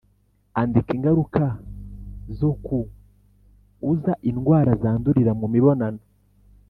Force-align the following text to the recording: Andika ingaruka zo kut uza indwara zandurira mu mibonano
Andika 0.59 0.89
ingaruka 0.97 1.43
zo 2.37 2.51
kut 2.65 2.89
uza 3.91 4.13
indwara 4.29 4.71
zandurira 4.81 5.31
mu 5.39 5.47
mibonano 5.53 6.01